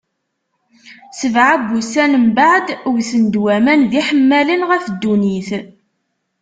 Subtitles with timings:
[1.19, 5.49] Sebɛa n wussan mbeɛd, wten-d waman d iḥemmalen ɣef ddunit.